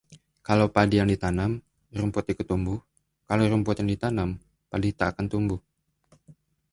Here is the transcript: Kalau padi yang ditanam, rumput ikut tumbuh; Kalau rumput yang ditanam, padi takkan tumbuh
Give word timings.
Kalau 0.47 0.65
padi 0.75 0.95
yang 0.99 1.09
ditanam, 1.13 1.51
rumput 1.99 2.25
ikut 2.33 2.47
tumbuh; 2.51 2.79
Kalau 3.29 3.43
rumput 3.53 3.75
yang 3.85 3.89
ditanam, 3.93 4.29
padi 4.69 4.89
takkan 4.99 5.27
tumbuh 5.31 5.59